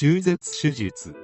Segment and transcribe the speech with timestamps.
[0.00, 1.14] 中絶手術。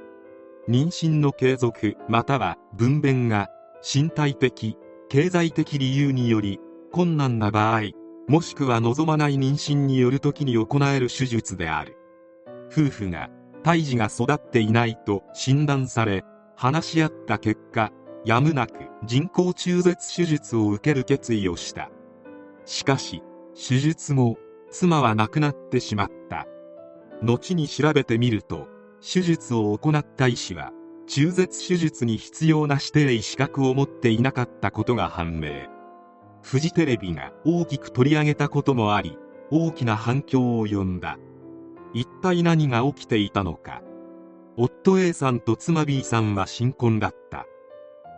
[0.68, 3.48] 妊娠の継続または分娩が
[3.82, 4.76] 身体的
[5.08, 6.60] 経済的理由により
[6.92, 7.92] 困難な場合
[8.28, 11.96] もしくは望まない妊娠による時に行える手術である。
[12.70, 13.30] 夫婦が
[13.62, 16.22] 胎児が育っていないと診断され
[16.54, 17.92] 話し合った結果
[18.26, 18.74] やむなく
[19.06, 21.88] 人工中絶手術を受ける決意をした。
[22.66, 23.22] しかし
[23.54, 24.36] 手術後
[24.70, 26.46] 妻は亡くなってしまった。
[27.22, 28.68] 後に調べてみると
[29.08, 30.72] 手術を行った医師は
[31.06, 35.68] 中絶手術に必要な指定医資格を持っていなかったことが判明。
[36.42, 39.16] フジテレビが大きく取り上げたこともあり
[39.52, 41.18] 大きな反響を呼んだ。
[41.94, 43.80] 一体何が起きていたのか。
[44.56, 47.46] 夫 A さんと妻 B さんは新婚だった。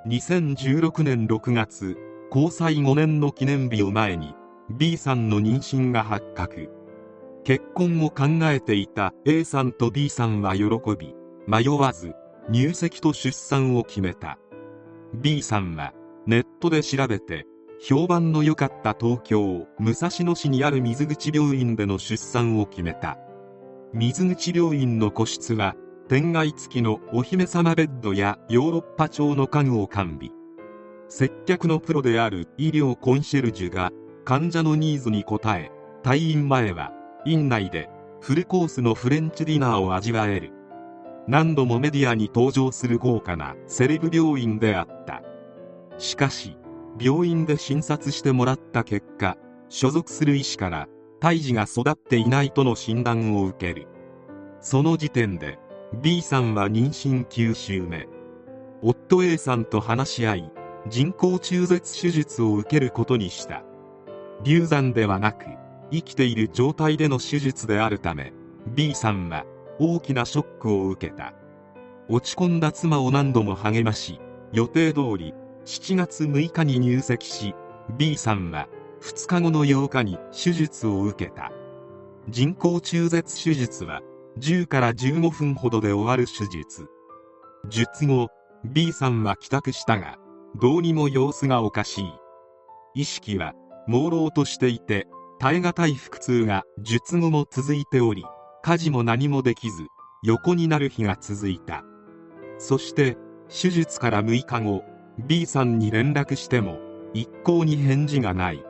[0.06, 1.98] 2016年6月
[2.30, 4.34] 交際5年の記念日を前に
[4.70, 6.77] B さんの妊娠が発覚。
[7.44, 10.64] 結婚を考えていた A さんと B さんは喜
[10.98, 11.14] び
[11.46, 12.14] 迷わず
[12.50, 14.38] 入籍と出産を決めた。
[15.14, 15.94] B さんは
[16.26, 17.46] ネットで調べて
[17.80, 23.18] 評判の良かった東京武蔵野市にある水口病院での出産を決めた。
[23.94, 25.74] 水口病院の個室は
[26.08, 30.30] 天外付きのお姫様ベッドやヨーロッパ調の家具を完備。
[31.08, 33.90] 接客のプロである医療コンシェルジュが
[34.24, 35.70] 患者のニーズに応え
[36.02, 36.92] 退院前は
[37.24, 40.52] 院内でフルコースのフレンチディナーを味わえる。
[41.26, 45.22] 何度もメディアに登場する豪華なセレブ病院であった。
[45.98, 46.56] しかし
[47.00, 49.36] 病院で診察してもらった結果
[49.68, 50.88] 所属する医師から
[51.20, 53.88] 胎児が育っていないとの診断を受ける。
[54.60, 55.58] その時点で
[56.02, 58.08] B さんは妊娠9週目。
[58.82, 60.52] 夫 A さんと話し合い
[60.88, 63.64] 人工中絶手術を受けることにした。
[64.44, 65.46] 流産ではなく
[65.90, 68.32] 生きている状態での手術であるため
[68.74, 69.44] B さんは
[69.78, 71.34] 大きなショックを受けた。
[72.08, 74.18] 落ち込んだ妻を何度も励まし
[74.52, 75.34] 予定通り
[75.66, 77.54] 7月6日に入籍し
[77.98, 78.68] B さんは
[79.02, 81.52] 2日後の8日に手術を受けた。
[82.28, 84.00] 人工中絶手術は
[84.38, 86.86] 10から15分ほどで終わる手術。
[87.68, 88.28] 術後
[88.64, 90.16] B さんは帰宅したが
[90.60, 92.04] どうにも様子がおかしい。
[92.94, 93.54] 意識は
[93.86, 95.06] 朦朧としていて
[95.40, 98.24] 耐え難い腹痛が術後も続いており
[98.62, 99.86] 家事も何もできず
[100.24, 101.84] 横になる日が続いた。
[102.58, 103.16] そして
[103.48, 104.82] 手術から6日後
[105.26, 106.78] B さんに連絡しても
[107.14, 108.64] 一向に返事がない。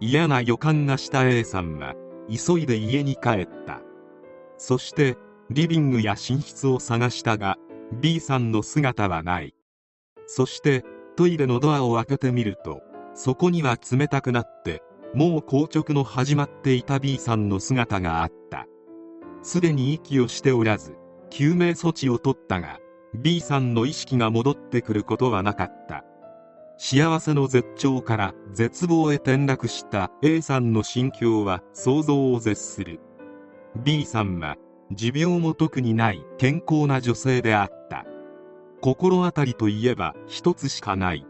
[0.00, 1.94] 嫌な予感がした A さんは
[2.28, 3.82] 急いで家に帰った。
[4.56, 5.18] そして
[5.50, 7.58] リビングや寝室を探したが
[8.00, 9.54] B さんの姿はない。
[10.26, 10.82] そして
[11.16, 12.80] トイレのドアを開けてみると
[13.14, 18.66] そこには冷たくなってもう硬直の始まっていた B さんの姿があった。
[19.42, 20.94] すでに息をしておらず
[21.30, 22.78] 救命措置を取ったが
[23.14, 26.04] B さんの意識が戻ってくることはなかった。
[26.78, 33.00] 幸せの絶頂から絶望へ転落した A さんの心境は想像を絶する。
[33.76, 34.56] B さんは
[34.92, 38.06] 持病も特にない健康な女性であった。
[38.80, 41.26] 心当たりといえば一つしかない。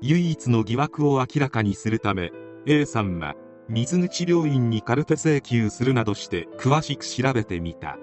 [0.00, 2.32] 唯一の疑惑を明らかにするため
[2.66, 3.34] A さんは
[3.68, 7.96] 水口病院にカルテ請求するなどして詳しく調べてみた。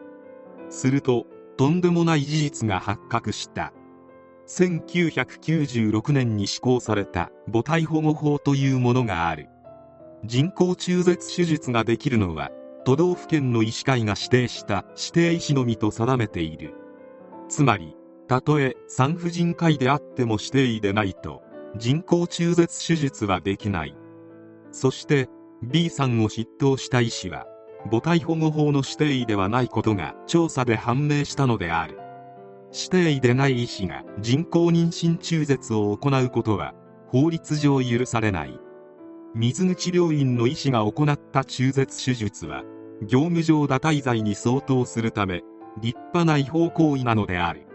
[0.70, 1.26] すると
[1.58, 3.74] とんでもない事実が発覚した。
[4.48, 9.50] 1996年に施行された母体保護法というものがある。
[10.24, 12.50] 人工中絶手術ができるのは
[12.86, 16.74] 都道府県の医師会が指定した指定医師のみと定めている。
[17.50, 17.96] つまり
[18.28, 21.44] たとえ産婦人科医であっても指定医でないと
[21.76, 23.96] 人工中絶手術はできない。
[24.78, 25.28] そして
[25.64, 27.48] B さんを執刀した医師は
[27.90, 31.98] 母体保護法の指定医ではないことが調査で判明したのである。
[32.72, 36.76] 指定医でない医師が人工妊娠中絶を行うことは
[37.08, 38.60] 法律上許されない。
[39.34, 42.62] 水口病院の医師が行った中絶手術は
[43.02, 45.42] 業務上堕胎罪に相当するため
[45.82, 47.66] 立派な違法行為なのである。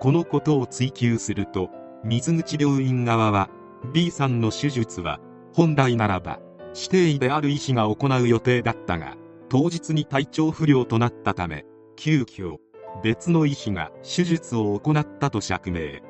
[0.00, 1.70] このことを追及すると
[2.04, 3.48] 水口病院側は
[3.94, 5.18] B さんの手術は
[5.56, 6.38] 本来ならば
[6.74, 9.16] 指定医である医師が行う予定だったが
[9.48, 11.64] 当日に体調不良となったため
[11.96, 12.58] 急遽
[13.02, 16.00] 別の医師が手術を行ったと釈明。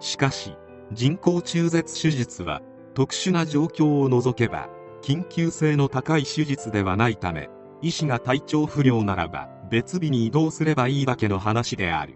[0.00, 0.56] しかし
[0.92, 2.62] 人工中絶手術は
[2.94, 4.70] 特殊な状況を除けば
[5.02, 7.50] 緊急性の高い手術ではないため
[7.82, 12.14] 医師が体調不良ならば別日に移動すればいいだけの話である。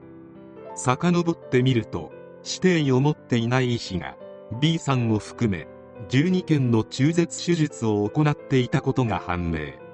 [0.76, 2.10] 遡ってみると
[2.42, 4.16] 指定医を持っていない医師が
[4.62, 5.68] B さんを含め
[6.08, 9.84] 12件の中絶手術を行っていたことが判明。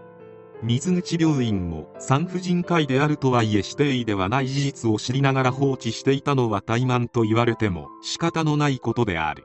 [0.62, 9.44] 水口病院も産婦人科医であるとはいえ指定医ではない事実を知りながら放置していたのは怠慢と言われても仕方のないことである。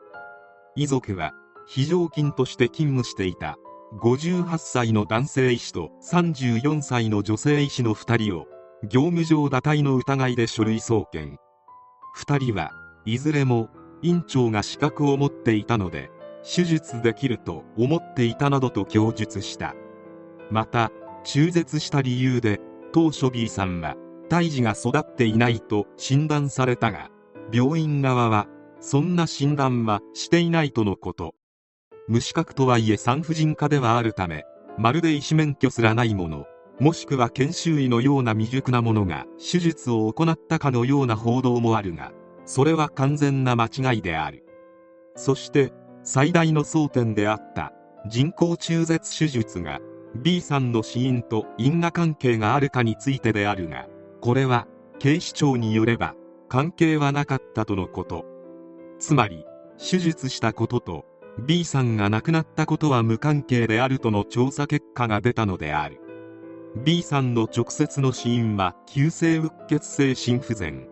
[0.75, 1.31] 遺族は
[1.67, 3.57] 非常勤として勤務していた
[4.01, 8.45] 58歳の男性医師と34歳の女性医師の2人を
[8.83, 11.37] 業務上堕胎の疑いで書類送検。
[12.17, 12.71] 2人は
[13.05, 13.69] いずれも
[14.01, 16.09] 院長が資格を持っていたので
[16.45, 19.73] 手術できると思っていたなどと供述した。
[20.51, 20.91] また
[21.23, 22.61] 中絶した理由で
[22.93, 23.95] 当初 B さんは
[24.29, 27.09] 胎児が育っていないと診断されたが
[27.51, 28.47] 病院側は
[28.79, 31.33] そんな診断はしていないとのこと。
[32.07, 34.43] 無資格とはいえ産婦人科ではあるため
[34.77, 36.45] まるで医師免許すらないもの
[36.79, 42.11] もしくは研修医のような未熟な者が手術を行ったかのような報道もあるが
[42.45, 44.45] それは完全な間違いである。
[45.15, 45.71] そして
[46.05, 47.73] 最大の争点であった
[48.07, 49.79] 人工中絶手術が
[50.15, 53.87] B さんの死因と因果関係があるかについてであるが
[54.21, 54.67] これは
[54.99, 56.13] 警視庁によれば
[56.47, 58.23] 関係はなかったとのこと。
[58.99, 59.45] つまり
[59.77, 61.05] 手術したことと
[61.39, 65.99] B さんが亡くなったことは無関係であるとの調査結果が出たのである。
[66.83, 70.87] B さんの直接の死因は急性うっ血性心不全。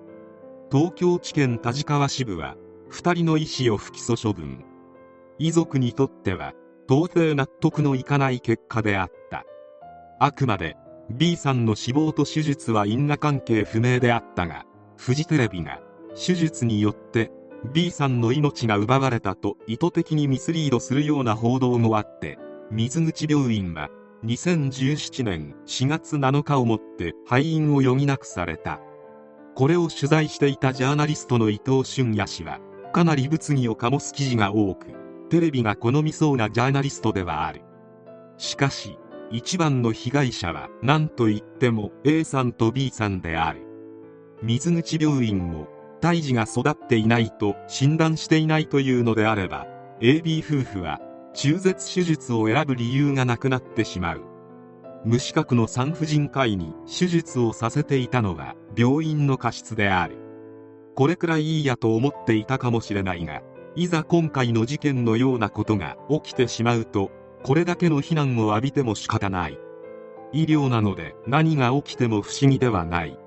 [0.71, 2.57] 東京地検田川支部は
[2.89, 4.65] 2人の医師を不起訴処分。
[5.39, 6.53] 遺族にとっては
[6.89, 9.45] 到底納得のいかない結果であった。
[10.19, 10.77] あくまで
[11.09, 14.65] B さんの死亡と手術は因果関係不明であったが
[14.97, 15.81] フジテレビが
[16.15, 17.31] 手術によって
[17.73, 22.37] B さんの命が奪われたと意図的にミスリードするような報道もあって
[22.71, 23.89] 水口病院は
[24.25, 28.79] 2017年4月7日をもって廃院を余儀なくされた。
[29.55, 32.59] これを取材していたジャーナリストの伊藤俊也氏は
[32.91, 34.87] かなり物議を醸す記事が多く
[35.33, 37.63] テレビが好みそうなジャーナリストではある。
[38.37, 38.99] しかし
[39.31, 43.65] 一番の被害者は何と言っても A さんと B さんである。
[44.43, 45.67] 水口病院も
[46.01, 49.65] 胎児が育っていないと診断していないというのであれば
[50.01, 51.01] AB 夫婦は
[51.33, 54.21] 中絶手術を選ぶ理由がなくなってしまう。
[55.03, 60.15] 無資格の産婦人科医に手術をさせていたのは病院の過失である。
[60.93, 63.41] これくらいいいやと思っていたかもしれないが
[63.75, 67.11] いざ今回の事件のようなことが起きてしまうと
[67.43, 69.59] これだけの非難を浴びても仕方ない。
[70.31, 73.17] 医療なので何が起きても不思議ではない。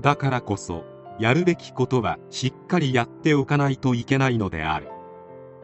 [0.00, 0.84] だからこそ
[1.18, 4.88] やるべきことはしっかりやっておかないといけないのである。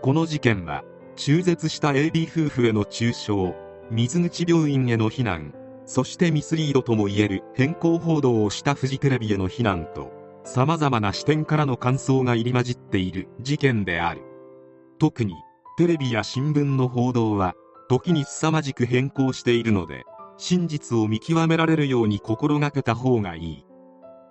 [0.03, 0.85] この事件は
[1.17, 3.55] 中絶した AB 夫婦への中傷
[3.91, 5.53] 水口病院への非難
[5.85, 14.23] そしてミスリードともいえる変更報道をしたフジテレビへの非難と様々な視点からの感想が入り混じっている事件である。
[14.99, 15.35] 特に
[15.77, 17.55] テレビや新聞の報道は
[17.89, 20.05] 時に凄まじく変更しているので
[20.37, 23.67] 真実を見極められるように心がけた方がいい。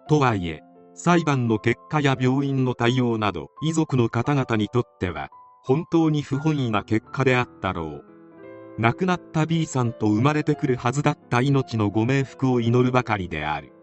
[0.08, 0.62] とはいえ
[0.94, 5.30] 裁判の結果や病院の対応など遺族の方々にとっては
[5.64, 8.06] 本当に不本意な結果であったろう。
[8.78, 13.74] 亡くなった B さんと生まれてくるはずだった命のご冥福を祈るばかりである。